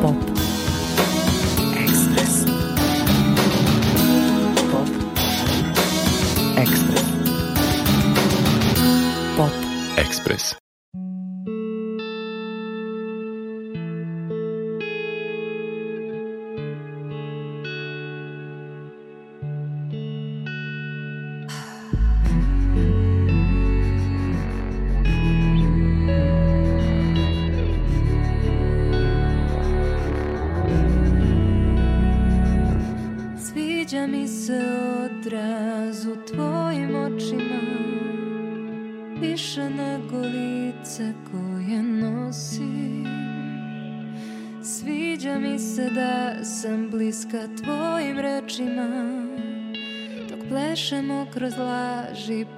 [0.00, 0.27] kroz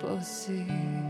[0.00, 1.09] você.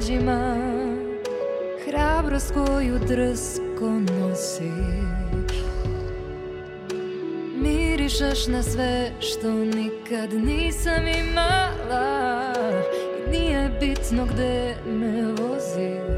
[0.00, 0.56] Leđima
[1.84, 5.54] Hrabrost koju drsko nosiš
[7.62, 12.52] mirišaš na sve što nikad nisam imala
[13.26, 16.09] I nije bitno gde me voziš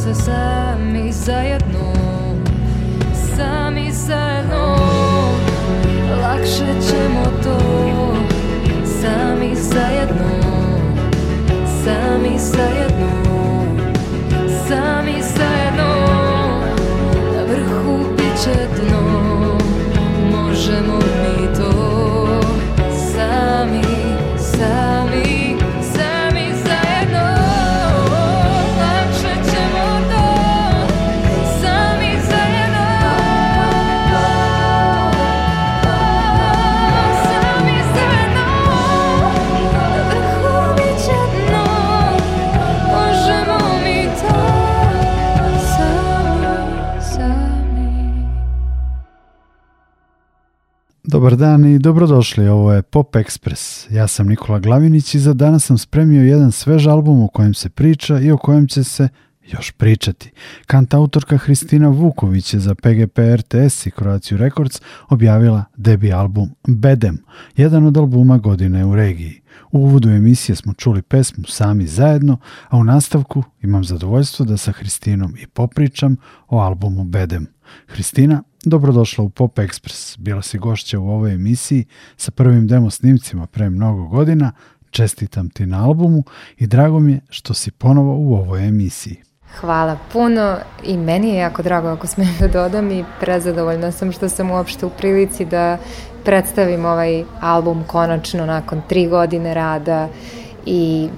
[0.00, 1.92] se sami zajedno
[3.36, 4.76] Sami zajedno.
[6.22, 7.58] Lakše ćemo to
[8.84, 10.30] Sami zajedno
[11.84, 12.99] Sami zajedno
[51.10, 53.94] Dobar dan i dobrodošli, ovo je Pop Express.
[53.94, 57.70] Ja sam Nikola Glavinić i za danas sam spremio jedan svež album o kojem se
[57.70, 59.08] priča i o kojem će se
[59.52, 60.30] još pričati.
[60.66, 67.18] Kantautorka Hristina Vuković je za PGP RTS i Croatia Records objavila debi album Bedem,
[67.56, 69.40] jedan od albuma godine u regiji.
[69.72, 72.38] U uvodu emisije smo čuli pesmu Sami zajedno,
[72.68, 76.16] a u nastavku imam zadovoljstvo da sa Hristinom i popričam
[76.48, 77.46] o albumu Bedem.
[77.86, 80.18] Hristina, dobrodošla u Pop Express.
[80.18, 81.84] Bila si gošća u ovoj emisiji
[82.16, 84.52] sa prvim demo snimcima pre mnogo godina.
[84.90, 86.22] Čestitam ti na albumu
[86.56, 89.16] i drago mi je što si ponovo u ovoj emisiji.
[89.60, 94.28] Hvala puno i meni je jako drago ako smijem da dodam i prezadovoljna sam što
[94.28, 95.78] sam uopšte u prilici da
[96.24, 100.08] predstavim ovaj album konačno nakon tri godine rada
[100.66, 101.08] i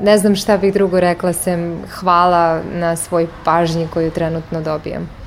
[0.00, 5.23] ne znam šta bih drugo rekla sem hvala na svoj pažnji koju trenutno dobijam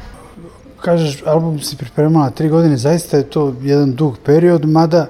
[0.81, 5.07] kažeš, album si pripremala tri godine, zaista je to jedan dug period, mada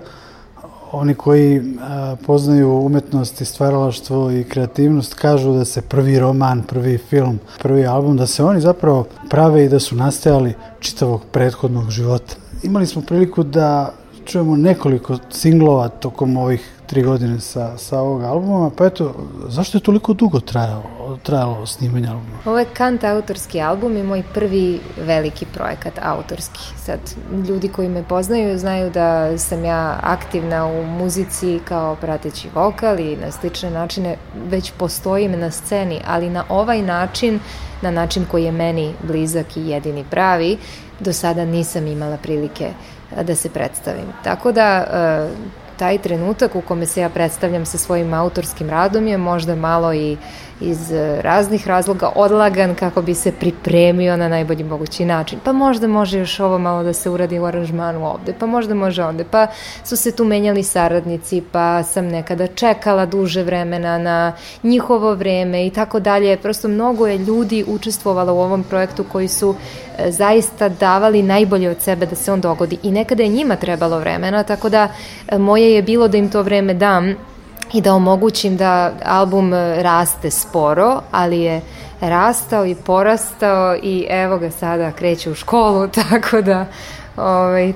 [0.92, 6.98] oni koji a, poznaju umetnost i stvaralaštvo i kreativnost kažu da se prvi roman, prvi
[6.98, 12.36] film, prvi album, da se oni zapravo prave i da su nastajali čitavog prethodnog života.
[12.64, 13.94] Imali smo priliku da
[14.28, 19.16] čujemo nekoliko singlova tokom ovih tri godine sa, sa ovog albuma, pa eto,
[19.48, 22.38] zašto je toliko dugo trajalo, trajalo snimanje albuma?
[22.46, 26.60] Ovo je Kant autorski album i moj prvi veliki projekat autorski.
[26.78, 27.00] Sad,
[27.48, 33.16] ljudi koji me poznaju znaju da sam ja aktivna u muzici kao prateći vokal i
[33.16, 34.18] na slične načine
[34.50, 37.40] već postojim na sceni, ali na ovaj način,
[37.82, 40.58] na način koji je meni blizak i jedini pravi,
[41.00, 42.72] do sada nisam imala prilike
[43.24, 44.06] da se predstavim.
[44.24, 44.86] Tako da
[45.78, 50.18] taj trenutak u kome se ja predstavljam sa svojim autorskim radom je možda malo i
[50.62, 55.40] iz e, raznih razloga odlagan kako bi se pripremio na najbolji mogući način.
[55.44, 59.04] Pa možda može još ovo malo da se uradi u aranžmanu ovde, pa možda može
[59.04, 59.48] ovde, pa
[59.84, 64.34] su se tu menjali saradnici, pa sam nekada čekala duže vremena na
[64.64, 66.38] njihovo vreme i tako dalje.
[66.38, 69.56] Prosto mnogo je ljudi učestvovalo u ovom projektu koji su
[69.98, 74.00] e, zaista davali najbolje od sebe da se on dogodi i nekada je njima trebalo
[74.00, 74.88] vremena, tako da
[75.28, 77.16] e, moje je bilo da im to vreme dam
[77.74, 81.62] i da omogućim da album raste sporo, ali je
[82.02, 86.66] rastao i porastao i evo ga sada kreće u školu, tako da
[87.18, 87.74] ovaj,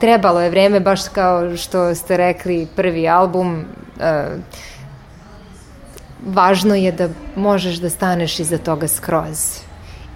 [0.00, 3.64] trebalo je vreme, baš kao što ste rekli, prvi album,
[3.96, 4.02] uh,
[6.26, 9.65] važno je da možeš da staneš iza toga skroz.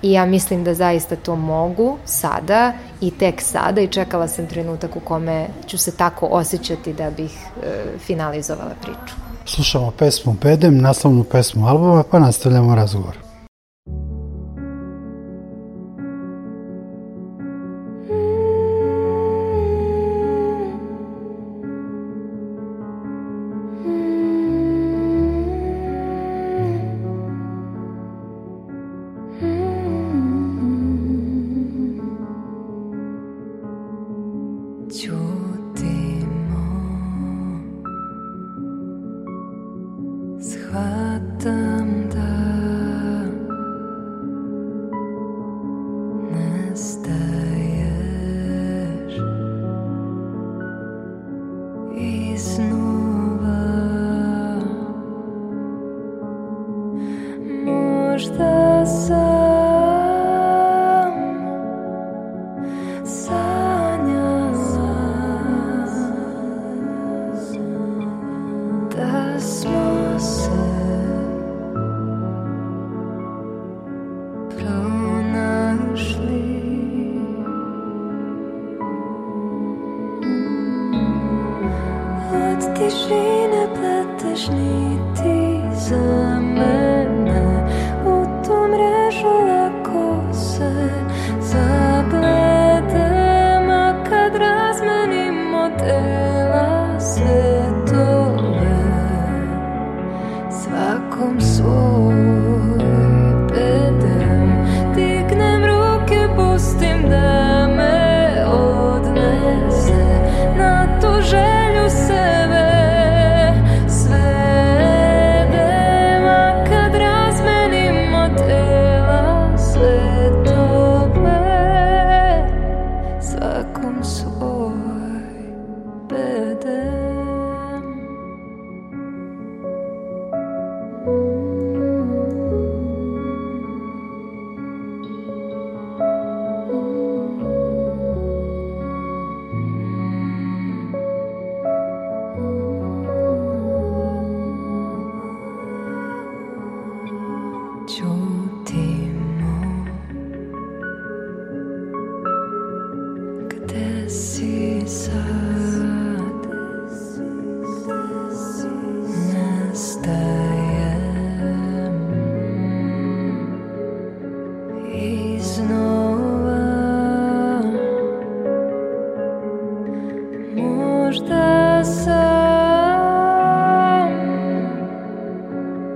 [0.03, 4.97] I ja mislim da zaista to mogu sada i tek sada i čekala sam trenutak
[4.97, 9.15] u kome ću se tako osjećati da bih e, finalizovala priču.
[9.45, 13.30] Slušamo pesmu Bedem, naslovnu pesmu albuma, pa nastavljamo razgovor.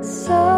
[0.04, 0.53] Za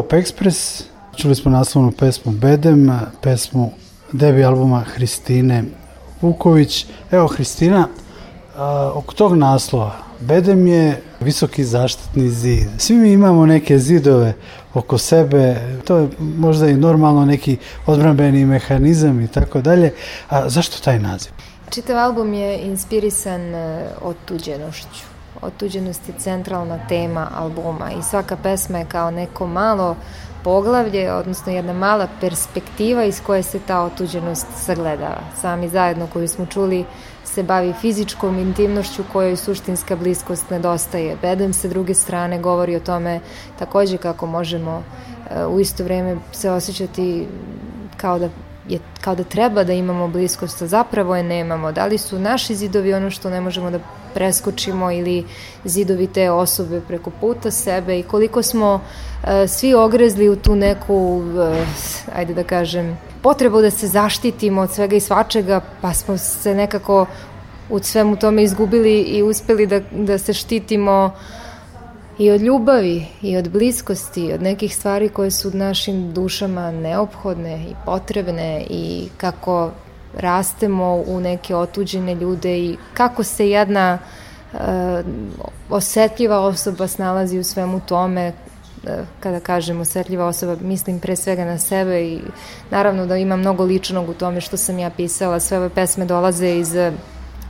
[0.00, 0.82] Pop Express.
[1.16, 3.70] Čuli smo naslovnu pesmu Bedem, pesmu
[4.12, 5.64] debi albuma Hristine
[6.20, 6.86] Vuković.
[7.10, 7.88] Evo Hristina,
[8.94, 9.96] oko tog naslova.
[10.20, 12.68] Bedem je visoki zaštitni zid.
[12.78, 14.32] Svi mi imamo neke zidove
[14.74, 19.92] oko sebe, to je možda i normalno neki odbrambeni mehanizam i tako dalje.
[20.28, 21.32] A zašto taj naziv?
[21.70, 25.09] Čitav album je inspirisan e, otuđenošću.
[25.42, 29.96] Otuđenost je centralna tema albuma i svaka pesma je kao neko malo
[30.44, 35.20] poglavlje, odnosno jedna mala perspektiva iz koje se ta otuđenost sagledava.
[35.40, 36.84] Sami zajedno koju smo čuli
[37.24, 41.16] se bavi fizičkom intimnošću kojoj suštinska bliskost nedostaje.
[41.22, 43.20] Bedem sa druge strane govori o tome
[43.58, 44.82] takođe kako možemo
[45.30, 47.26] e, u isto vreme se osjećati
[47.96, 48.28] kao da
[48.68, 51.72] je kao da treba da imamo bliskost, a zapravo je nemamo.
[51.72, 53.78] Da li su naši zidovi ono što ne možemo da
[54.14, 55.24] preskočimo ili
[55.64, 60.94] zidovi te osobe preko puta sebe i koliko smo uh, svi ogrezli u tu neku,
[60.94, 61.56] uh,
[62.14, 67.06] ajde da kažem, potrebu da se zaštitimo od svega i svačega, pa smo se nekako
[67.70, 71.10] u svemu tome izgubili i uspeli da, da se štitimo
[72.18, 77.64] i od ljubavi i od bliskosti i od nekih stvari koje su našim dušama neophodne
[77.70, 79.70] i potrebne i kako
[80.14, 83.98] rastemo u neke otuđene ljude i kako se jedna
[84.52, 84.58] uh,
[85.70, 88.32] osetljiva osoba snalazi u svemu tome
[89.20, 92.20] kada kažem osetljiva osoba, mislim pre svega na sebe i
[92.70, 95.40] naravno da ima mnogo ličnog u tome što sam ja pisala.
[95.40, 96.74] Sve ove pesme dolaze iz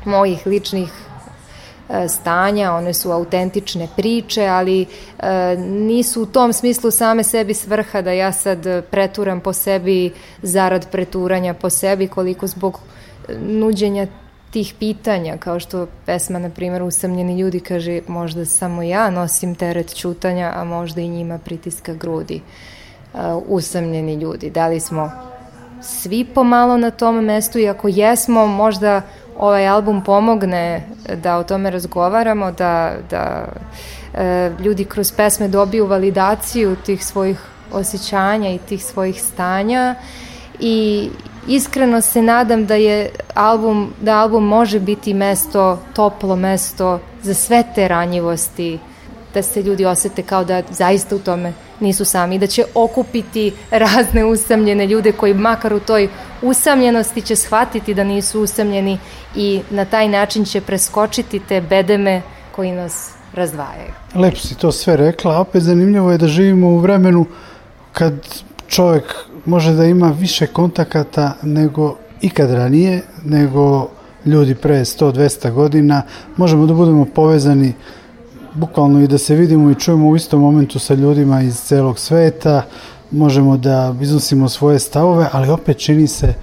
[0.05, 1.10] mojih ličnih e,
[2.09, 8.13] stanja, one su autentične priče, ali e, nisu u tom smislu same sebi svrha da
[8.13, 12.81] ja sad preturam po sebi zarad preturanja po sebi, koliko zbog
[13.39, 14.07] nuđenja
[14.51, 19.97] tih pitanja, kao što pesma, na primjer, Usamljeni ljudi kaže možda samo ja nosim teret
[19.97, 22.41] čutanja, a možda i njima pritiska grudi.
[23.15, 24.51] Uh, usamljeni ljudi.
[24.51, 25.11] Da li smo
[25.83, 29.03] svi pomalo na tom mestu i ako jesmo, možda
[29.41, 30.87] ovaj album pomogne
[31.23, 33.49] da o tome razgovaramo, da, da
[34.15, 37.41] e, ljudi kroz pesme dobiju validaciju tih svojih
[37.73, 39.95] osjećanja i tih svojih stanja.
[40.61, 41.09] I
[41.49, 47.65] iskreno se nadam da je album, da album može biti mesto, toplo mesto za sve
[47.75, 48.79] te ranjivosti,
[49.35, 54.25] da se ljudi osete kao da zaista u tome nisu sami, da će okupiti razne
[54.25, 56.09] usamljene ljude koji makar u toj
[56.43, 58.99] usamljenosti će shvatiti da nisu usamljeni
[59.37, 62.23] i na taj način će preskočiti te bedeme
[62.57, 63.93] koji nas razdvajaju.
[64.15, 67.27] Lepo si to sve rekla, opet zanimljivo je da živimo u vremenu
[67.93, 68.15] kad
[68.69, 69.05] čovjek
[69.45, 73.89] može da ima više kontakata nego ikad ranije, nego
[74.27, 76.03] ljudi pre 100-200 godina.
[76.37, 77.73] Možemo da budemo povezani
[78.55, 82.63] bukvalno i da se vidimo i čujemo u istom momentu sa ljudima iz celog sveta,
[83.11, 86.35] možemo da iznosimo svoje stavove, ali opet čini se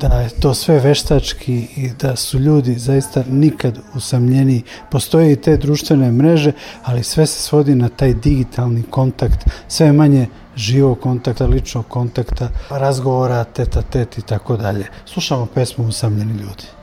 [0.00, 4.62] da je to sve veštački i da su ljudi zaista nikad usamljeni.
[4.90, 6.52] Postoje i te društvene mreže,
[6.84, 10.26] ali sve se svodi na taj digitalni kontakt, sve manje
[10.56, 14.86] živog kontakta, ličnog kontakta, razgovora, teta tet i tako dalje.
[15.06, 16.77] Slušamo pesmu Usamljeni ljudi.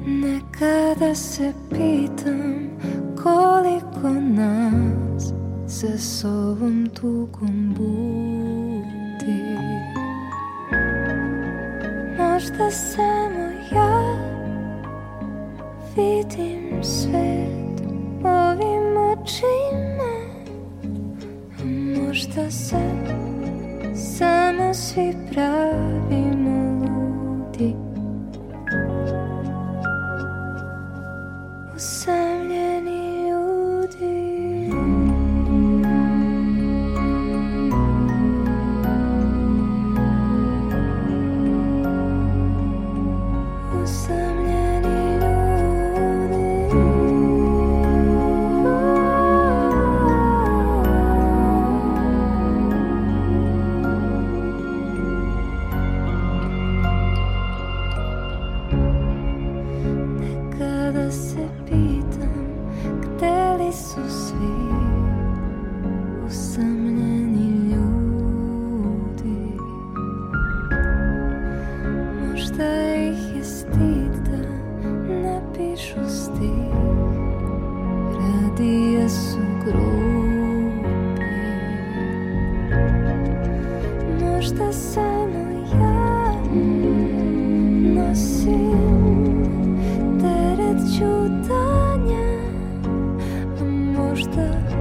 [0.06, 2.70] Nekada se pitam
[3.24, 5.34] koliko nas
[5.68, 9.44] sa sobom tugom budi.
[12.18, 14.16] Možda samo ja
[15.96, 17.65] vidim svet
[19.26, 19.28] A
[21.62, 22.76] možda se
[23.96, 26.35] samo svi pravimo
[94.16, 94.75] чужда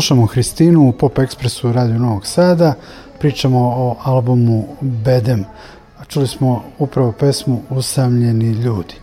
[0.00, 2.74] Slušamo Hristinu u Pop Expressu Radio Novog Sada,
[3.18, 5.44] pričamo o albumu Bedem.
[6.08, 8.94] Čuli smo upravo pesmu Usamljeni ljudi.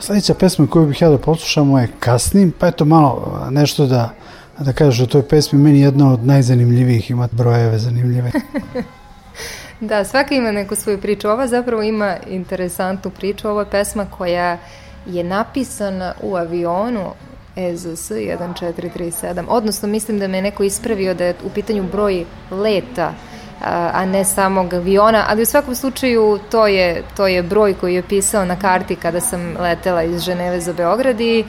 [0.00, 4.10] Sljedeća pesma koju bih ja da poslušamo je Kasnim, pa eto malo nešto da,
[4.58, 8.30] da kažeš o toj pesmi, meni jedna od najzanimljivijih, ima brojeve zanimljive.
[9.80, 11.28] da, svaka ima neku svoju priču.
[11.28, 13.48] Ova zapravo ima interesantnu priču.
[13.48, 14.58] Je pesma koja
[15.06, 17.12] je napisana u avionu
[17.58, 23.12] EZS 1437, odnosno mislim da me neko ispravio da je u pitanju broj leta
[23.92, 28.02] a ne samog aviona, ali u svakom slučaju to je, to je broj koji je
[28.02, 31.44] pisao na karti kada sam letela iz Ženeve za Beograd i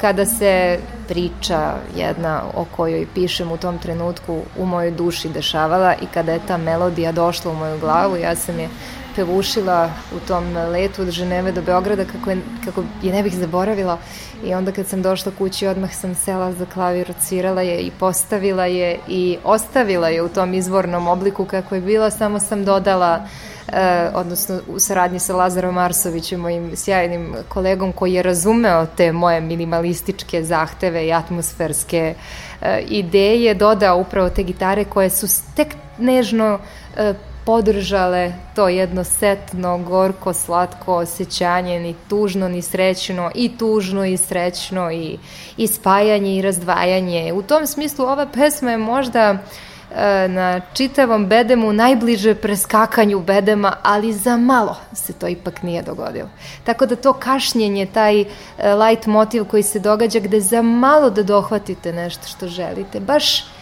[0.00, 6.06] kada se priča jedna o kojoj pišem u tom trenutku u mojoj duši dešavala i
[6.14, 8.68] kada je ta melodija došla u moju glavu, ja sam je
[9.16, 13.98] pevušila u tom letu od Ženeve do Beograda kako je, kako je ne bih zaboravila
[14.44, 18.66] i onda kad sam došla kući odmah sam sela za klavir, odsvirala je i postavila
[18.66, 23.26] je i ostavila je u tom izvornom obliku kako je bila, samo sam dodala
[23.68, 29.40] eh, odnosno u saradnji sa Lazarom Arsovićem, mojim sjajnim kolegom koji je razumeo te moje
[29.40, 32.14] minimalističke zahteve i atmosferske
[32.60, 35.68] eh, ideje, dodao upravo te gitare koje su tek
[35.98, 36.58] nežno
[36.96, 37.14] eh,
[37.46, 44.90] podržale to jedno setno, gorko, slatko osjećanje, ni tužno, ni srećno, i tužno, i srećno,
[44.92, 45.18] i,
[45.56, 47.32] i spajanje, i razdvajanje.
[47.32, 54.12] U tom smislu ova pesma je možda e, na čitavom bedemu najbliže preskakanju bedema, ali
[54.12, 56.28] za malo se to ipak nije dogodilo.
[56.64, 58.26] Tako da to kašnjenje, taj e,
[58.74, 63.55] light motiv koji se događa gde za malo da dohvatite nešto što želite, baš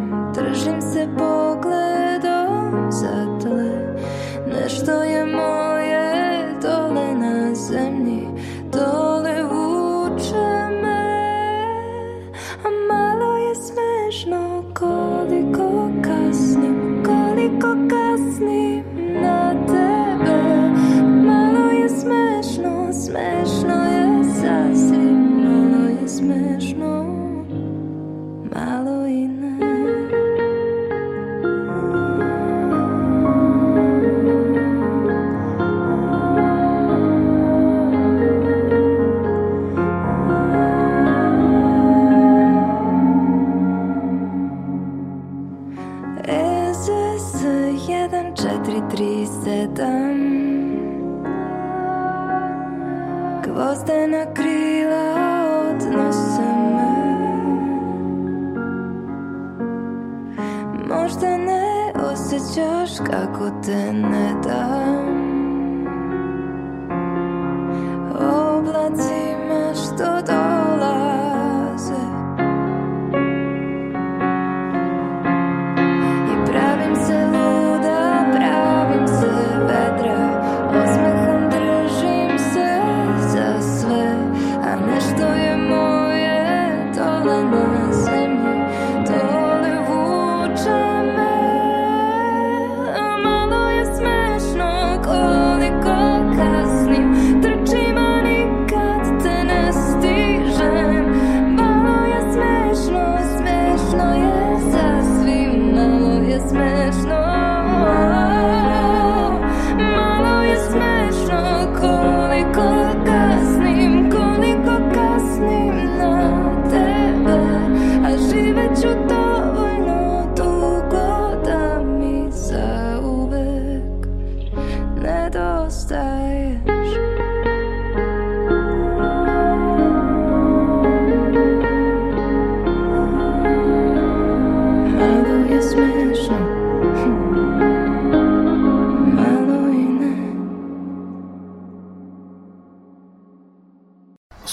[63.62, 64.10] kako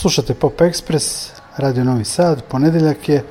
[0.08, 3.24] Slušate Pop Express, Radio Novi Sad, ponedeljak je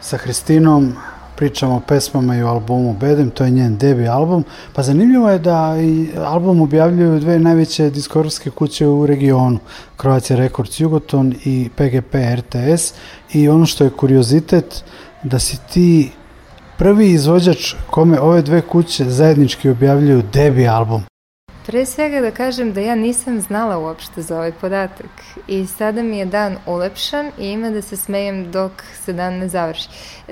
[0.00, 0.94] sa Hristinom,
[1.36, 5.38] pričamo o pesmama i o albumu Bedem, to je njen debi album, pa zanimljivo je
[5.38, 9.58] da i album objavljuju dve najveće diskografske kuće u regionu,
[10.00, 12.94] Croatia Records Jugoton i PGP RTS
[13.32, 14.84] i ono što je kuriozitet
[15.22, 16.12] da si ti
[16.78, 21.02] prvi izvođač kome ove dve kuće zajednički objavljuju debi album.
[21.68, 25.10] Pre svega da kažem da ja nisam znala uopšte za ovaj podatak
[25.46, 28.72] i sada mi je dan ulepšan i ima da se smejem dok
[29.04, 29.88] se dan ne završi.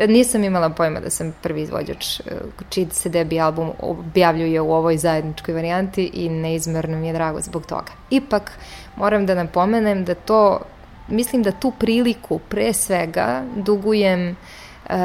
[0.08, 2.22] Nisam imala pojma da sam prvi izvođač e,
[2.68, 7.66] čiji se debi album objavljuje u ovoj zajedničkoj varijanti i neizmerno mi je drago zbog
[7.66, 7.92] toga.
[8.10, 8.52] Ipak
[8.96, 10.60] moram da napomenem da to,
[11.08, 14.36] mislim da tu priliku pre svega dugujem
[14.90, 14.96] uh,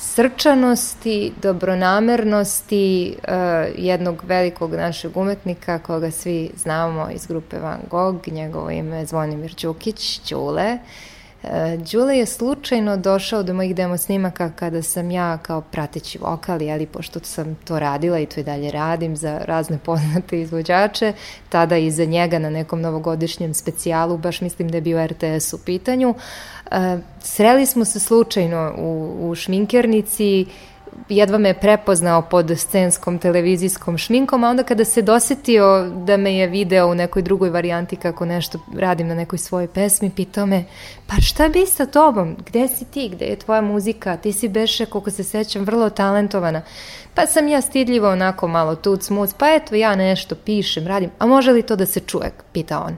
[0.00, 3.34] srčanosti, dobronamernosti uh,
[3.78, 9.54] jednog velikog našeg umetnika koga svi znamo iz grupe Van Gogh, njegovo ime je Zvonimir
[9.62, 10.78] Đukić, Đule.
[11.42, 11.50] Uh,
[11.92, 16.86] Đule je slučajno došao do mojih demo snimaka kada sam ja kao prateći vokal, ali
[16.86, 21.12] pošto sam to radila i to i dalje radim za razne poznate izvođače,
[21.48, 25.58] tada i za njega na nekom novogodišnjem specijalu, baš mislim da je bio RTS u
[25.64, 26.16] pitanju, uh,
[27.20, 30.46] sreli smo se slučajno u, u šminkernici,
[31.08, 36.34] jedva me je prepoznao pod scenskom televizijskom šminkom, a onda kada se dosetio da me
[36.34, 40.64] je video u nekoj drugoj varijanti kako nešto radim na nekoj svojoj pesmi, pitao me,
[41.06, 42.36] pa šta bi sa tobom?
[42.46, 43.08] Gde si ti?
[43.08, 44.16] Gde je tvoja muzika?
[44.16, 46.62] Ti si beše, koliko se sećam, vrlo talentovana.
[47.14, 51.26] Pa sam ja stidljivo onako malo tuc muc, pa eto ja nešto pišem, radim, a
[51.26, 52.32] može li to da se čuje?
[52.52, 52.96] Pita on.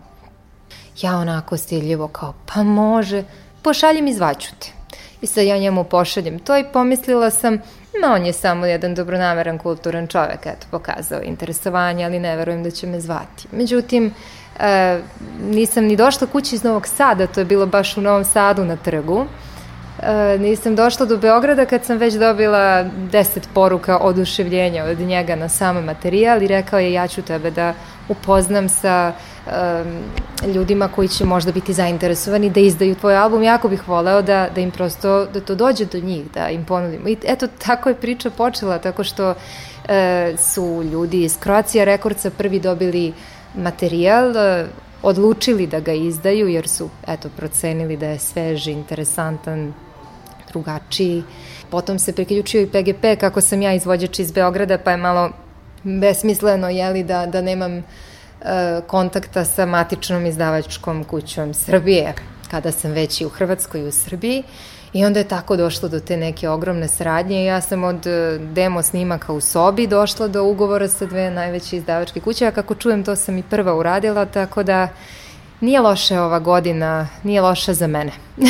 [1.02, 3.24] Ja onako stidljivo kao, pa može,
[3.62, 4.68] pošaljem i zvaću te.
[5.20, 7.58] I sad ja njemu pošaljem to i pomislila sam,
[8.02, 12.70] ma on je samo jedan dobronameran, kulturan čovek, eto, pokazao interesovanje, ali ne verujem da
[12.70, 13.48] će me zvati.
[13.52, 14.14] Međutim,
[14.60, 15.00] e,
[15.50, 18.76] nisam ni došla kući iz Novog Sada, to je bilo baš u Novom Sadu na
[18.76, 19.26] trgu,
[20.02, 25.48] E, nisam došla do Beograda kad sam već dobila deset poruka oduševljenja od njega na
[25.48, 27.74] sam materijal i rekao je ja ću tebe da
[28.08, 29.12] upoznam sa
[29.46, 33.42] um, ljudima koji će možda biti zainteresovani da izdaju tvoj album.
[33.42, 37.08] Jako bih voleo da, da im prosto, da to dođe do njih, da im ponudimo.
[37.08, 39.34] I eto, tako je priča počela, tako što
[39.88, 43.12] e, su ljudi iz Croatia Rekordca prvi dobili
[43.54, 44.66] materijal, e,
[45.02, 49.72] odlučili da ga izdaju jer su eto procenili da je svež, interesantan,
[50.48, 51.22] drugačiji.
[51.70, 55.30] Potom se priključio i PGP kako sam ja izvođač iz Beograda pa je malo
[55.82, 57.82] besmisleno jeli da, da nemam e,
[58.86, 62.14] kontakta sa matičnom izdavačkom kućom Srbije
[62.50, 64.42] kada sam već i u Hrvatskoj i u Srbiji
[64.92, 68.82] i onda je tako došlo do te neke ogromne saradnje ja sam od e, demo
[68.82, 73.16] snimaka u sobi došla do ugovora sa dve najveće izdavačke kuće, a kako čujem to
[73.16, 74.88] sam i prva uradila, tako da
[75.60, 78.12] nije loše ova godina, nije loša za mene.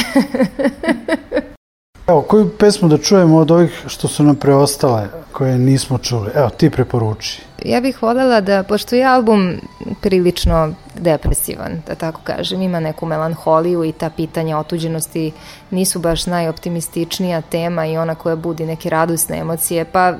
[2.06, 6.30] Evo, koju pesmu da čujemo od ovih što su nam preostale, koje nismo čuli?
[6.34, 7.42] Evo, ti preporuči.
[7.64, 9.54] Ja bih voljela da, pošto je album
[10.00, 15.32] prilično depresivan, da tako kažem, ima neku melanholiju i ta pitanja otuđenosti
[15.70, 20.14] nisu baš najoptimističnija tema i ona koja budi neke radosne emocije, pa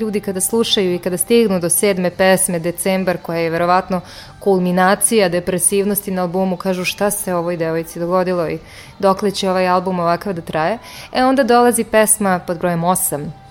[0.00, 4.00] ljudi kada slušaju i kada stignu do sedme pesme, decembar, koja je verovatno
[4.40, 8.58] kulminacija depresivnosti na albumu, kažu šta se ovoj devojci dogodilo i
[8.98, 10.78] dokle će ovaj album ovakav da traje.
[11.12, 13.41] E onda dolazi pesma pod brojem 8,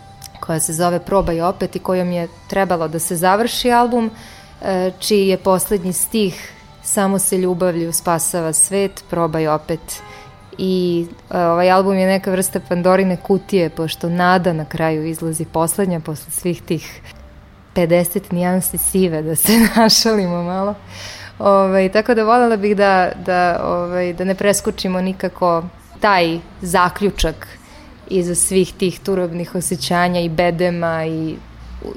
[0.42, 4.12] koja se zove Probaj opet i kojom je trebalo da se završi album,
[4.62, 10.02] e, čiji je poslednji stih Samo se ljubavlju spasava svet, probaj opet.
[10.58, 16.00] I e, ovaj album je neka vrsta Pandorine kutije, pošto nada na kraju izlazi poslednja
[16.00, 17.02] posle svih tih
[17.76, 20.76] 50 nijansi sive, da se našalimo malo.
[21.40, 25.64] Ovaj, tako da voljela bih da, da, ovaj, da ne preskočimo nikako
[26.00, 27.48] taj zaključak
[28.12, 31.36] iza svih tih turobnih osjećanja i bedema i,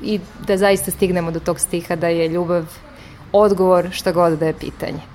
[0.03, 2.67] i da zaista stignemo do tog stiha da je ljubav
[3.33, 5.14] odgovor šta god da je pitanje.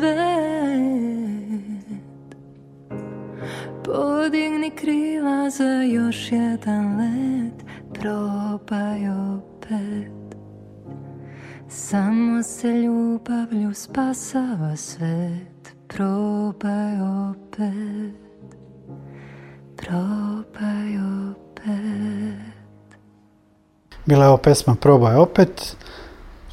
[0.00, 1.60] Cvet
[3.84, 7.64] Podigni krila za još jedan let
[8.00, 10.12] Probaj opet.
[11.68, 18.20] Samo se ljubavlju spasava svet Probaj opet.
[19.76, 20.96] Probaj
[21.30, 22.50] opet.
[24.06, 25.76] Bila je ovo pesma Probaj opet.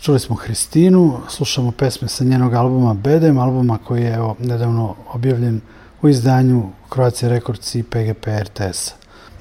[0.02, 5.62] Čuli smo Hristinu, slušamo pesme sa njenog albuma Bedem, albuma koji je evo, nedavno objavljen
[6.02, 8.94] u izdanju Croatia Records i PGP RTS.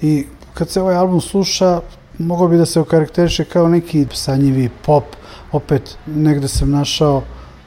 [0.02, 1.80] I kad se ovaj album sluša,
[2.18, 5.04] mogao bi da se okarakteriše kao neki sanjivi pop.
[5.52, 7.22] Opet, negde sam našao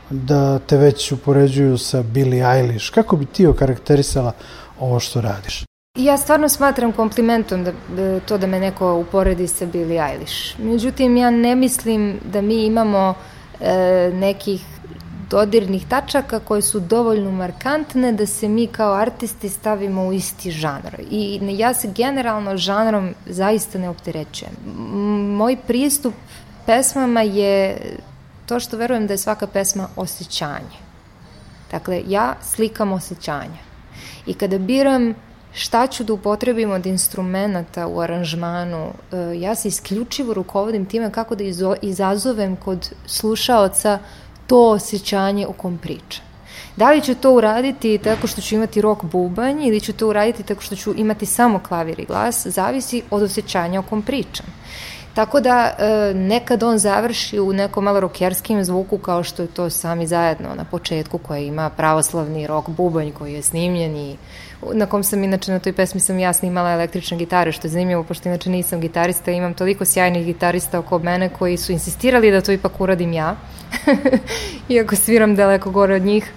[0.10, 2.92] da te već upoređuju sa Billie Eilish.
[2.92, 4.32] Kako bi ti okarakterisala
[4.80, 5.69] ovo što radiš?
[6.00, 10.60] Ja stvarno smatram komplimentom da, da to da me neko uporedi sa Billie Eilish.
[10.60, 13.14] Međutim, ja ne mislim da mi imamo
[13.60, 14.66] e, nekih
[15.30, 20.96] dodirnih tačaka koje su dovoljno markantne da se mi kao artisti stavimo u isti žanr.
[21.12, 24.54] I ja se generalno žanrom zaista ne opterećujem.
[25.38, 26.14] Moj pristup
[26.66, 27.78] pesmama je
[28.46, 30.80] to što verujem da je svaka pesma osjećanje.
[31.72, 33.60] Dakle, ja slikam osjećanja.
[34.26, 35.16] I kada biram
[35.60, 41.36] šta ću da upotrebim od instrumenta u aranžmanu, e, ja se isključivo rukovodim time kako
[41.36, 41.44] da
[41.82, 44.00] izazovem kod slušaoca
[44.48, 46.26] to osjećanje o kom pričam.
[46.76, 50.44] Da li ću to uraditi tako što ću imati rock bubanj ili ću to uraditi
[50.44, 54.46] tako što ću imati samo klavir i glas, zavisi od osjećanja o kom pričam.
[55.14, 59.70] Tako da e, nekad on završi u nekom malo rokerskim zvuku kao što je to
[59.70, 64.18] sami zajedno na početku koji ima pravoslavni rock bubanj koji je snimljen i
[64.74, 68.04] na kom sam inače na toj pesmi sam ja snimala električne gitare, što je zanimljivo,
[68.04, 72.52] pošto inače nisam gitarista, imam toliko sjajnih gitarista oko mene koji su insistirali da to
[72.52, 73.36] ipak uradim ja,
[74.70, 76.32] iako sviram daleko gore od njih.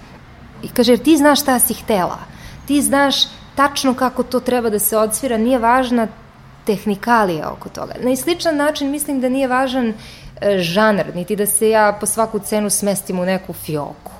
[0.63, 2.19] I kaže, jer ti znaš šta si htela,
[2.67, 3.15] ti znaš
[3.55, 6.07] tačno kako to treba da se odsvira, nije važna
[6.65, 7.93] tehnikalija oko toga.
[8.01, 9.93] Na sličan način mislim da nije važan
[10.41, 10.57] e,
[11.15, 14.11] niti da se ja po svaku cenu smestim u neku fioku.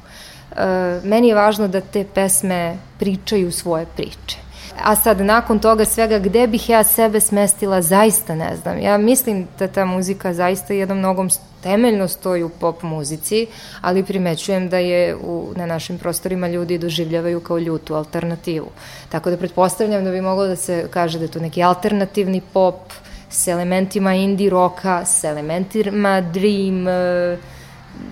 [0.56, 4.43] E, meni je važno da te pesme pričaju svoje priče.
[4.82, 8.80] A sad, nakon toga svega, gde bih ja sebe smestila, zaista ne znam.
[8.80, 11.30] Ja mislim da ta muzika zaista jednom nogom
[11.64, 13.48] temeljno stoji u pop muzici,
[13.82, 18.68] ali primećujem da je u, na našim prostorima ljudi doživljavaju kao ljutu alternativu.
[19.10, 22.94] Tako da pretpostavljam da bi moglo da se kaže da je to neki alternativni pop
[23.30, 27.53] s elementima indie roka, s elementima dream, uh,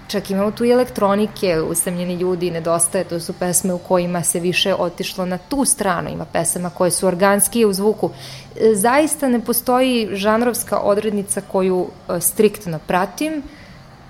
[0.08, 4.76] čak imamo tu i elektronike, usamljeni ljudi nedostaje, to su pesme u kojima se više
[4.76, 8.10] otišlo na tu stranu, ima pesama koje su organskije u zvuku.
[8.56, 13.44] E, zaista ne postoji žanrovska odrednica koju e, striktno pratim,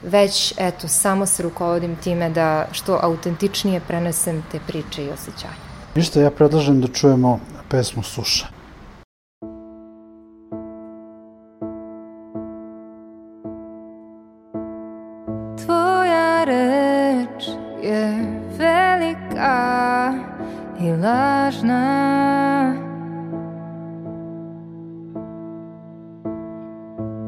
[0.04, 5.72] već eto, samo se rukovodim time da što autentičnije prenesem te priče i osjećanja.
[5.96, 8.61] Ništa, ja predlažem da čujemo pesmu Suša.
[20.82, 21.84] I lažna.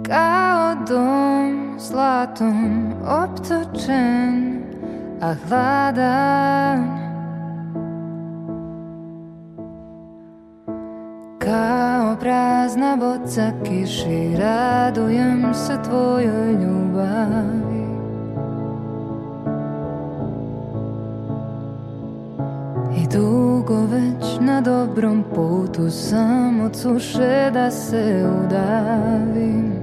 [0.07, 4.63] Kao dom zlatom optočen,
[5.21, 7.03] a hladan.
[11.39, 17.72] Kao prazna boca kiši, radujem se tvojoj ljubavi
[24.53, 29.82] na dobrom putu sam od suše da se udavim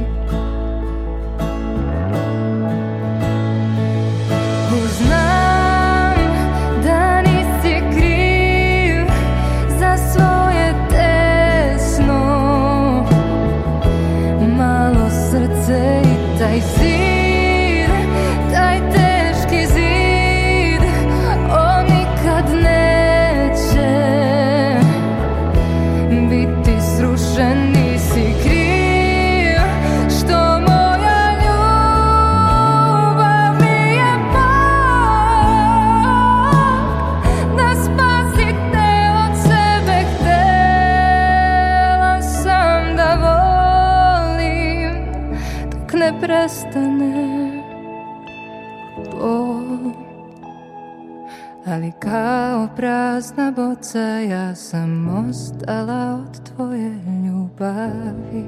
[52.75, 58.45] prazna boca Ja sam ostala od tvoje ljubavi.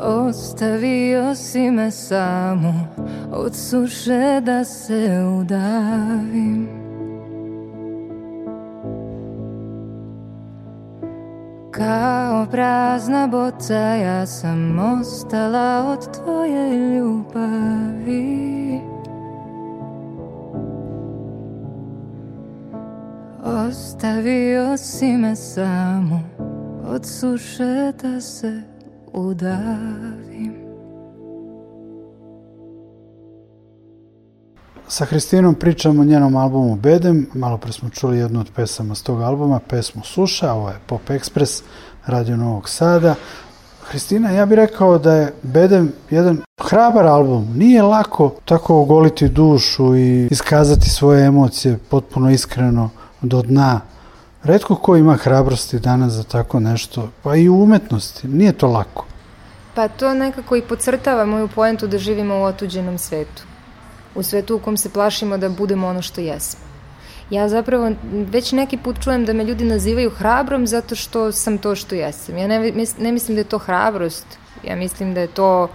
[0.00, 2.74] Ostavio si me samu
[3.32, 6.85] Od suše da se udavim
[11.76, 18.80] Kao prazna boca ja sam ostala od tvoje ljubavi.
[23.44, 26.20] Ostavio si me samo
[26.86, 28.62] od suše da se
[29.12, 30.45] udavim
[34.96, 39.02] Sa Hristinom pričamo o njenom albumu Bedem, malo pre smo čuli jednu od pesama s
[39.02, 41.62] tog albuma, pesmu Suša, ovo je Pop Express,
[42.06, 43.14] Radio Novog Sada.
[43.84, 47.48] Hristina, ja bih rekao da je Bedem jedan hrabar album.
[47.56, 52.90] Nije lako tako ogoliti dušu i iskazati svoje emocije potpuno iskreno
[53.22, 53.80] do dna.
[54.42, 58.28] Redko ko ima hrabrosti danas za tako nešto, pa i u umetnosti.
[58.28, 59.04] Nije to lako.
[59.74, 63.42] Pa to nekako i podcrtava moju poentu da živimo u otuđenom svetu
[64.16, 66.60] u svetu u kom se plašimo da budemo ono što jesmo.
[67.30, 71.74] Ja zapravo već neki put čujem da me ljudi nazivaju hrabrom zato što sam to
[71.74, 72.38] što jesam.
[72.38, 74.26] Ja ne, ne mislim da je to hrabrost,
[74.64, 75.68] ja mislim da je to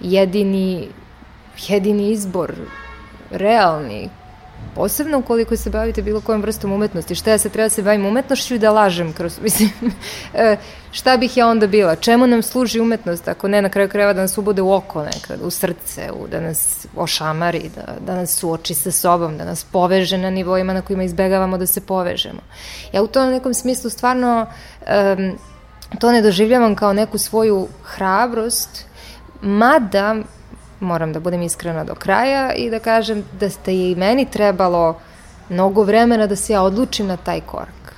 [0.00, 0.88] jedini,
[1.68, 2.54] jedini izbor,
[3.30, 4.08] realni,
[4.74, 7.14] Posebno ukoliko se bavite bilo kojom vrstom umetnosti.
[7.14, 9.70] Šta ja se treba da se bavim umetnošću i da lažem kroz, mislim,
[10.34, 10.56] e,
[10.92, 11.96] šta bih ja onda bila?
[11.96, 15.40] Čemu nam služi umetnost ako ne na kraju krajeva da nas ubode u oko nekad,
[15.42, 20.18] u srce, u, da nas ošamari, da, da nas suoči sa sobom, da nas poveže
[20.18, 22.40] na nivoima na kojima izbegavamo da se povežemo.
[22.92, 24.46] Ja u tom nekom smislu stvarno
[24.80, 25.38] um,
[26.00, 28.84] to ne doživljavam kao neku svoju hrabrost,
[29.42, 30.16] mada
[30.80, 35.00] moram da budem iskrena do kraja i da kažem da ste i meni trebalo
[35.48, 37.96] mnogo vremena da se ja odlučim na taj korak.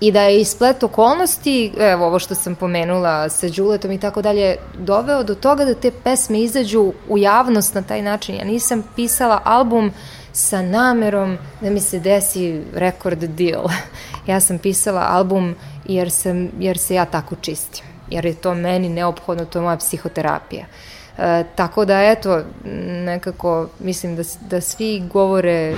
[0.00, 4.56] I da je isplet okolnosti, evo ovo što sam pomenula sa Đuletom i tako dalje,
[4.78, 8.34] doveo do toga da te pesme izađu u javnost na taj način.
[8.34, 9.92] Ja nisam pisala album
[10.32, 13.64] sa namerom da mi se desi record deal.
[14.26, 15.54] Ja sam pisala album
[15.84, 17.84] jer, sam, jer se ja tako čistim.
[18.10, 20.64] Jer je to meni neophodno, to je moja psihoterapija.
[20.64, 22.42] Uh, E, tako da eto,
[23.04, 25.76] nekako mislim da, da svi govore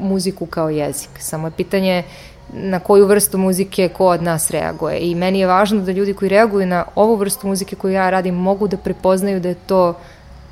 [0.00, 1.10] muziku kao jezik.
[1.18, 2.02] Samo je pitanje
[2.52, 4.98] na koju vrstu muzike ko od nas reaguje.
[4.98, 8.34] I meni je važno da ljudi koji reaguju na ovu vrstu muzike koju ja radim
[8.34, 9.98] mogu da prepoznaju da je to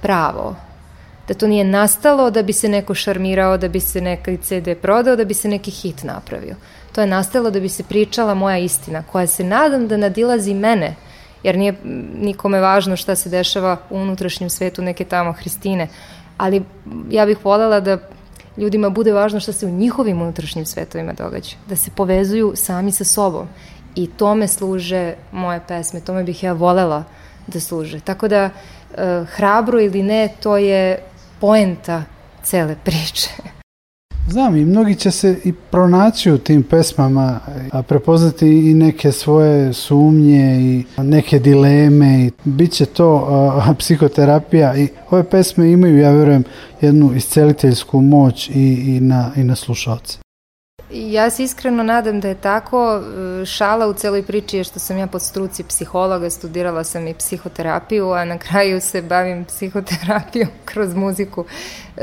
[0.03, 0.57] pravo.
[1.29, 5.17] Da to nije nastalo da bi se neko šarmirao, da bi se neki CD prodao,
[5.17, 6.57] da bi se neki hit napravio.
[6.93, 10.95] To je nastalo da bi se pričala moja istina, koja se nadam da nadilazi mene,
[11.43, 11.75] jer nije
[12.15, 15.89] nikome važno šta se dešava u unutrašnjem svetu neke tamo Hristine,
[16.37, 16.63] ali
[17.11, 17.99] ja bih voljela da
[18.57, 23.05] ljudima bude važno šta se u njihovim unutrašnjim svetovima događa, da se povezuju sami sa
[23.05, 23.49] sobom
[23.95, 27.05] i tome služe moje pesme, tome bih ja volela
[27.47, 28.01] da služe.
[28.01, 30.99] Tako da, eh, hrabro ili ne, to je
[31.41, 32.03] poenta
[32.43, 33.58] cele priče.
[34.31, 37.41] Znam i mnogi će se i pronaći u tim pesmama,
[37.73, 44.77] a prepoznati i neke svoje sumnje i neke dileme i bit će to a, psihoterapija
[44.77, 46.45] i ove pesme imaju, ja verujem,
[46.81, 48.53] jednu isceliteljsku moć i,
[48.97, 50.19] i, na, i na slušalce.
[50.91, 53.03] Ja se iskreno nadam da je tako.
[53.47, 58.11] Šala u celoj priči je što sam ja pod struci psihologa, studirala sam i psihoterapiju,
[58.11, 61.45] a na kraju se bavim psihoterapijom kroz muziku.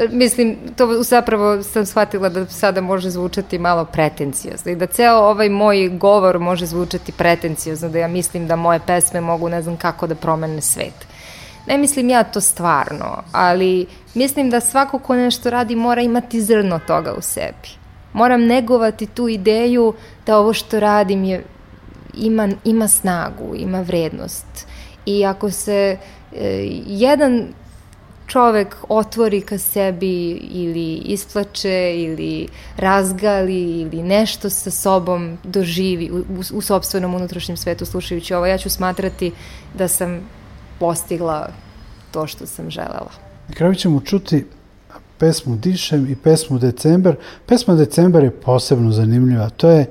[0.10, 5.50] Mislim, to zapravo sam shvatila da sada može zvučati malo pretencijozno i da ceo ovaj
[5.50, 10.08] moj govor može zvučati pretencijozno, da ja mislim da moje pesme mogu ne znam kako
[10.08, 11.08] da promene svet.
[11.68, 16.80] Ne mislim ja to stvarno, ali mislim da svako ko nešto radi mora imati zrno
[16.88, 17.85] toga u sebi
[18.16, 19.94] moram negovati tu ideju
[20.26, 21.44] da ovo što radim je,
[22.18, 24.46] ima, ima snagu, ima vrednost.
[25.06, 25.98] I ako se
[26.34, 27.48] e, jedan
[28.28, 32.48] čovek otvori ka sebi ili isplače ili
[32.78, 38.58] razgali ili nešto sa sobom doživi u, u, u sobstvenom unutrašnjem svetu slušajući ovo, ja
[38.58, 39.32] ću smatrati
[39.78, 40.22] da sam
[40.80, 41.50] postigla
[42.12, 43.12] to što sam želela.
[43.48, 44.46] Na kraju ćemo čuti
[45.18, 47.16] pesmu Dišem i pesmu Decembar.
[47.46, 49.50] Pesma Decembar je posebno zanimljiva.
[49.50, 49.86] To je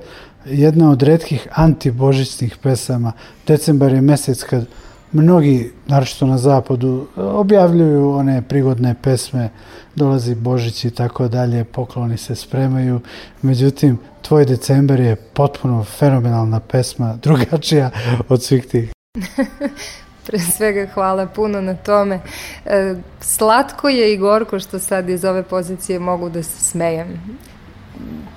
[0.45, 3.11] jedna od redkih antibožićnih pesama.
[3.47, 4.65] Decembar je mesec kad
[5.11, 9.49] mnogi, naročito na zapadu, objavljuju one prigodne pesme,
[9.95, 12.99] dolazi Božić i tako dalje, pokloni se spremaju.
[13.41, 17.91] Međutim, Tvoj decembar je potpuno fenomenalna pesma, drugačija
[18.29, 18.91] od svih tih.
[20.25, 22.19] pre svega hvala puno na tome.
[22.65, 27.37] E, slatko je i gorko što sad iz ove pozicije mogu da se smejem.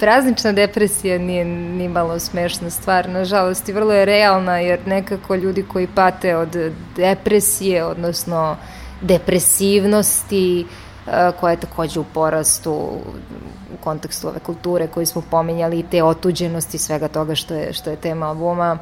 [0.01, 5.65] Praznična depresija nije ni malo smešna stvar, nažalost i vrlo je realna jer nekako ljudi
[5.73, 6.57] koji pate od
[6.97, 8.57] depresije, odnosno
[9.01, 10.67] depresivnosti,
[11.07, 12.91] e, koja je takođe u porastu
[13.81, 17.97] kontekstu ove kulture koju smo pominjali i te otuđenosti svega toga što je, što je
[17.97, 18.79] tema albuma.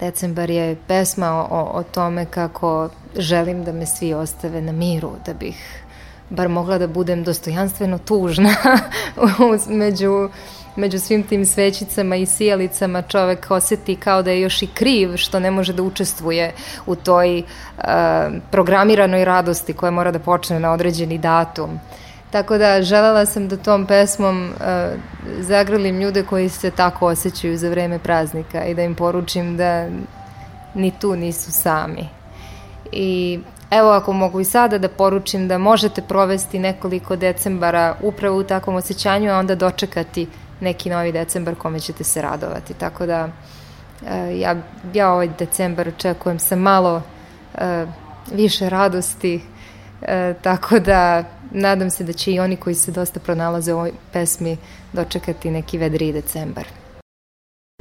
[0.00, 5.34] Decembar je pesma o, o tome kako želim da me svi ostave na miru, da
[5.34, 5.82] bih
[6.30, 8.54] bar mogla da budem dostojanstveno tužna
[9.68, 10.28] među,
[10.76, 15.40] među svim tim svećicama i sijalicama čovek oseti kao da je još i kriv što
[15.40, 16.52] ne može da učestvuje
[16.86, 17.84] u toj uh,
[18.50, 21.80] programiranoj radosti koja mora da počne na određeni datum.
[22.30, 24.56] Tako da želela sam da tom pesmom uh,
[25.40, 29.88] zagrlim ljude koji se tako osjećaju za vreme praznika i da im poručim da
[30.74, 32.08] ni tu nisu sami.
[32.92, 38.42] I Evo ako mogu i sada da poručim da možete provesti nekoliko decembara upravo u
[38.42, 40.28] takvom osjećanju, a onda dočekati
[40.60, 42.74] neki novi decembar kome ćete se radovati.
[42.74, 43.28] Tako da
[44.08, 44.56] e, ja,
[44.94, 47.02] ja ovaj decembar očekujem sa malo
[47.54, 47.86] e,
[48.32, 49.40] više radosti,
[50.02, 51.24] e, tako da
[51.56, 54.56] nadam se da će i oni koji se dosta pronalaze u ovoj pesmi
[54.92, 56.64] dočekati neki vedri decembar.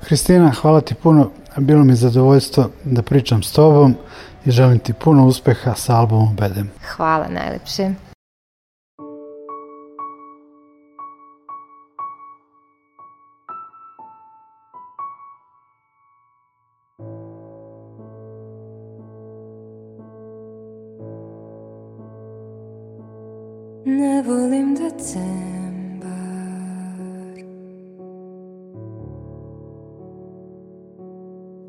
[0.02, 1.32] Hristina, hvala ti puno.
[1.58, 3.96] Bilo mi zadovoljstvo da pričam s tobom
[4.46, 6.72] i želim ti puno uspeha sa albumom Bedem.
[6.96, 7.94] Hvala najlepše.
[23.86, 26.10] Ne volim decembar.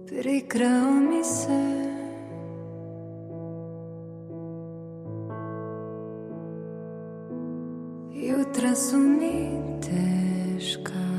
[0.06, 1.76] Prikrao mi se.
[8.12, 9.50] Jutra su mi
[9.80, 11.15] teška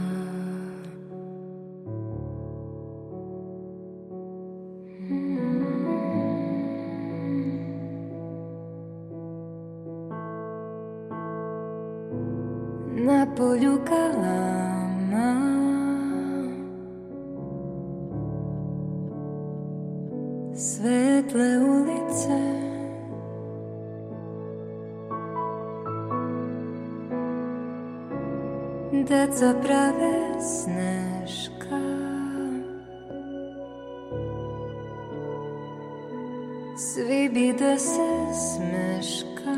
[29.48, 31.80] deca prave sneška
[36.78, 39.58] Svi bi da se smeška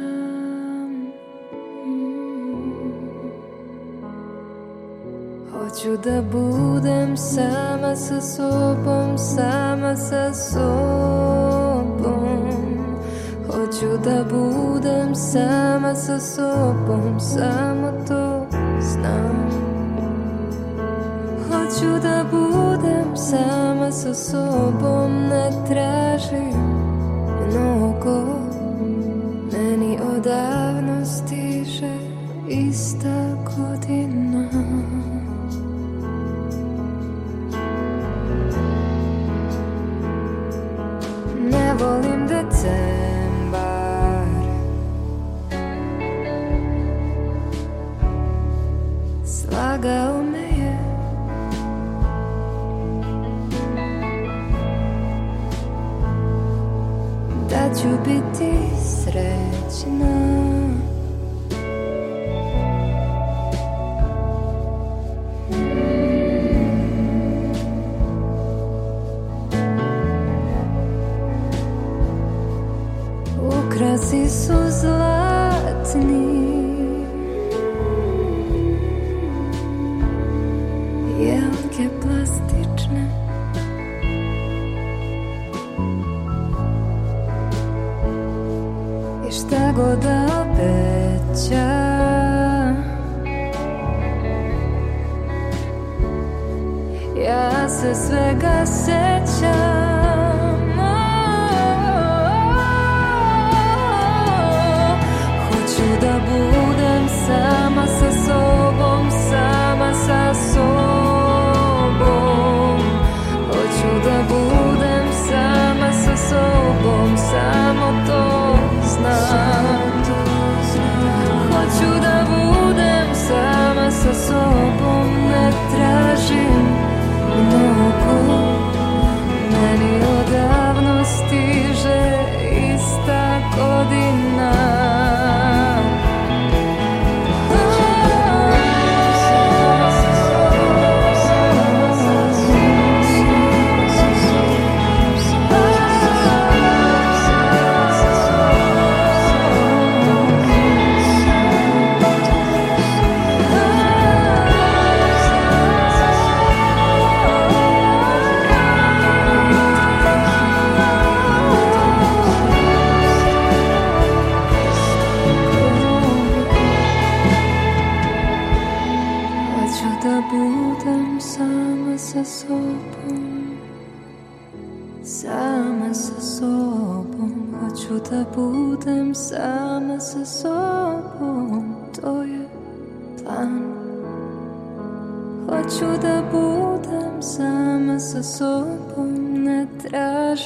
[5.52, 11.60] Hoću da budem sama sa sobom, sama sa sobom.
[13.48, 18.29] Hoću da budem sama sa sobom, samo to
[21.80, 26.60] Hoću da budem sama sa sobom Ne tražim
[27.48, 27.89] mnogo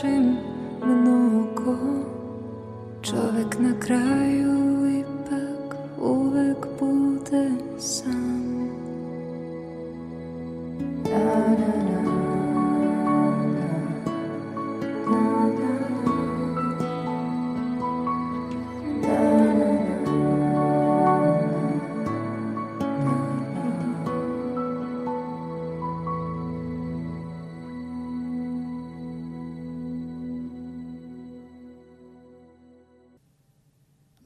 [0.04, 0.33] Hashem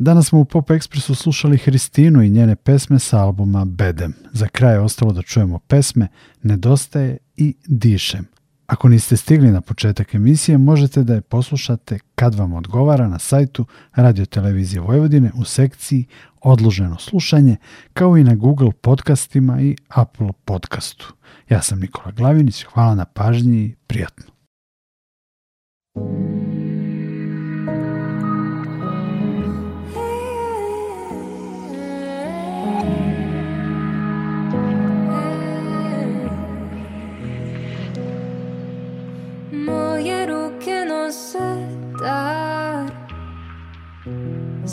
[0.08, 4.14] Danas smo u Pop Ekspresu slušali Hristinu i njene pesme sa albuma Bedem.
[4.32, 6.08] Za kraj je ostalo da čujemo pesme
[6.44, 8.26] Nedostaje i Dišem.
[8.68, 13.66] Ako niste stigli na početak emisije, možete da je poslušate kad vam odgovara na sajtu
[13.96, 16.06] Radio Televizije Vojvodine u sekciji
[16.42, 17.58] Odloženo slušanje,
[17.94, 21.14] kao i na Google podcastima i Apple podcastu.
[21.50, 24.26] Ja sam Nikola Glavinić, hvala na pažnji i prijatno.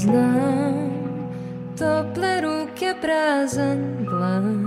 [0.05, 0.75] Znam,
[1.79, 4.64] tople ruke prazan dlan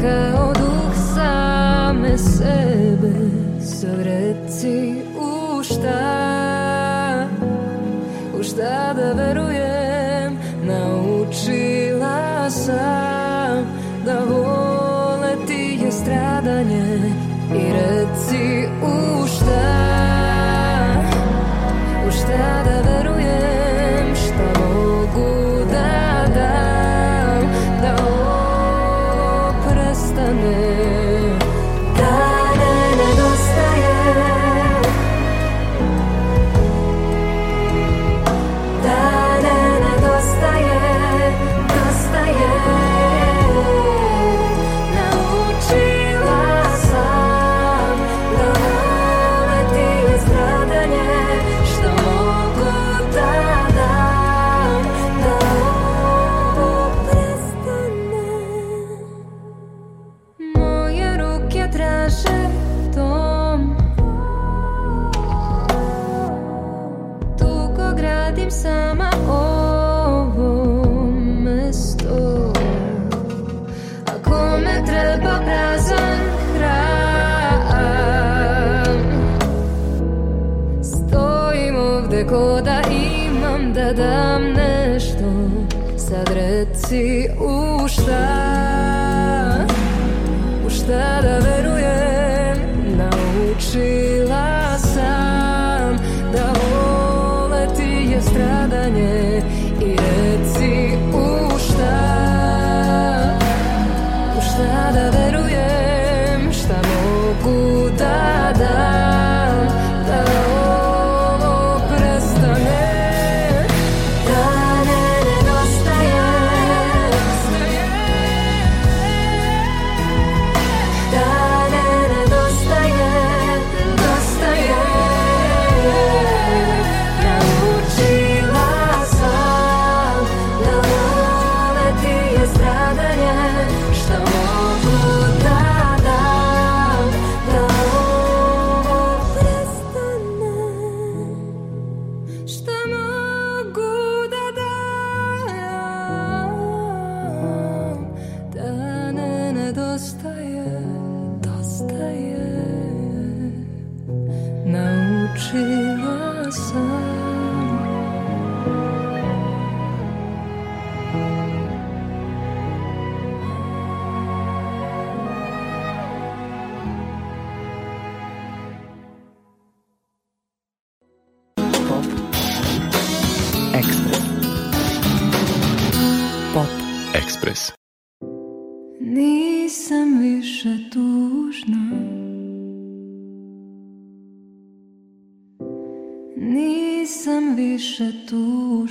[0.00, 3.14] Kao duh same sebe
[3.60, 7.28] Savreci u šta
[8.38, 9.63] U šta da verujem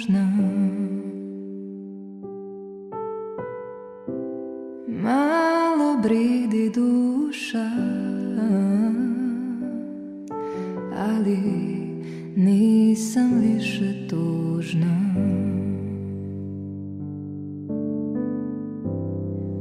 [0.10, 0.28] нужно.
[4.88, 7.70] Malobrid duša,
[10.97, 11.38] ali
[12.36, 14.99] nisam više tužna.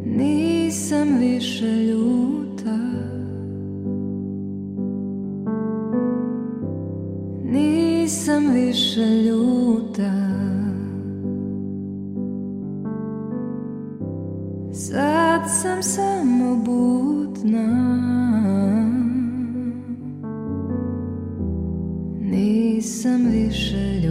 [0.06, 2.78] Nisam više ljuta.
[8.22, 10.12] nisam više ljuta.
[14.72, 17.66] Sad sam samo budna.
[22.20, 24.01] Nisam više ljuta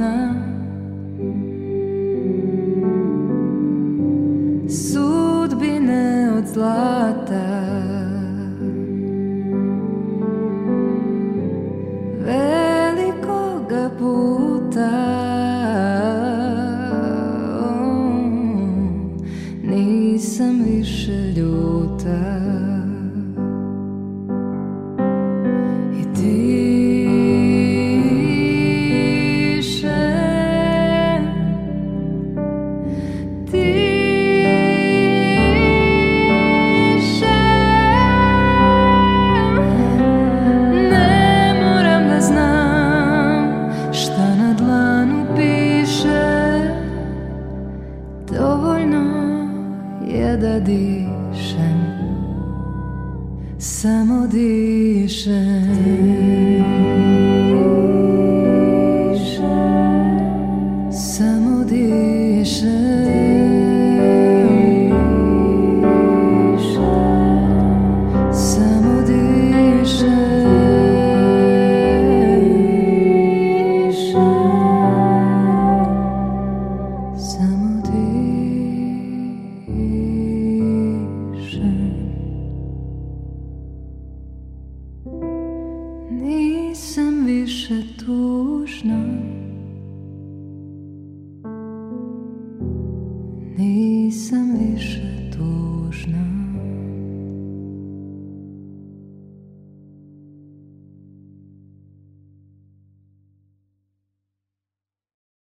[0.00, 0.34] ona
[4.68, 7.09] Sudbine od zla.